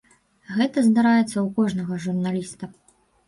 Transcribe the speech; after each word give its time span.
Гэта 0.55 0.83
здараецца 0.87 1.33
ў 1.33 1.45
кожнага 1.59 1.99
журналіста. 2.09 2.73